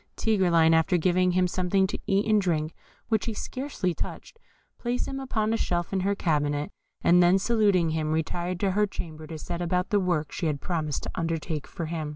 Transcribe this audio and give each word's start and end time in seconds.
Tigreline, 0.17 0.73
after 0.73 0.97
giving 0.97 1.33
him 1.33 1.47
something 1.47 1.85
to 1.85 1.99
eat 2.07 2.25
and 2.25 2.41
to 2.41 2.43
drink, 2.45 2.73
which 3.09 3.25
he 3.27 3.35
scarcely 3.35 3.93
touched, 3.93 4.39
placed 4.79 5.07
him 5.07 5.19
upon 5.19 5.53
a 5.53 5.57
shelf 5.57 5.93
in 5.93 5.99
her 5.99 6.15
cabinet, 6.15 6.71
and 7.01 7.21
then 7.21 7.37
saluting 7.37 7.91
him, 7.91 8.11
retired 8.11 8.59
to 8.61 8.71
her 8.71 8.87
chamber 8.87 9.27
to 9.27 9.37
set 9.37 9.61
about 9.61 9.91
the 9.91 9.99
work 9.99 10.31
she 10.31 10.47
had 10.47 10.59
promised 10.59 11.03
to 11.03 11.11
undertake 11.13 11.67
for 11.67 11.85
him. 11.85 12.09